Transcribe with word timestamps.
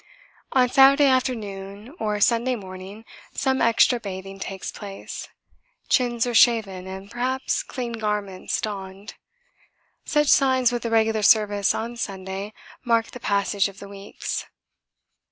On 0.53 0.67
Saturday 0.67 1.05
afternoon 1.05 1.93
or 1.99 2.19
Sunday 2.19 2.55
morning 2.55 3.05
some 3.35 3.61
extra 3.61 3.99
bathing 3.99 4.39
takes 4.39 4.71
place; 4.71 5.27
chins 5.89 6.25
are 6.25 6.33
shaven, 6.33 6.87
and 6.87 7.11
perhaps 7.11 7.61
clean 7.61 7.91
garments 7.91 8.59
donned. 8.61 9.13
Such 10.03 10.27
signs, 10.29 10.71
with 10.71 10.81
the 10.81 10.89
regular 10.89 11.21
Service 11.21 11.75
on 11.75 11.97
Sunday, 11.97 12.51
mark 12.83 13.11
the 13.11 13.19
passage 13.19 13.69
of 13.69 13.77
the 13.77 13.87
weeks. 13.87 14.47